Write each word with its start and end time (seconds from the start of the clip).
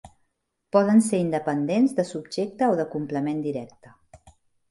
Poden 0.75 1.01
ser 1.07 1.19
independents, 1.23 1.93
de 1.99 2.07
subjecte 2.13 2.69
o 2.71 2.79
de 2.81 2.87
complement 2.95 3.43
directe. 3.49 3.95